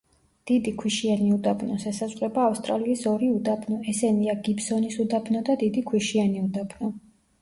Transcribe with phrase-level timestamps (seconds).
[0.51, 6.91] დიდი ქვიშიანი უდაბნოს ესაზღვრება ავსტრალიის ორი უდაბნო ესენია გიბსონის უდაბნო და დიდი ქვიშიანი უდაბნო.